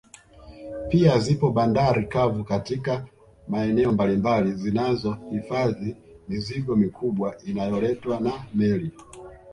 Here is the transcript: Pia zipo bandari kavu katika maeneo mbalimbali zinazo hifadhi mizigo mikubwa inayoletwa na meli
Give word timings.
Pia 0.89 1.19
zipo 1.19 1.51
bandari 1.51 2.05
kavu 2.07 2.43
katika 2.43 3.05
maeneo 3.47 3.91
mbalimbali 3.91 4.53
zinazo 4.53 5.17
hifadhi 5.31 5.95
mizigo 6.29 6.75
mikubwa 6.75 7.37
inayoletwa 7.45 8.19
na 8.19 8.45
meli 8.53 8.91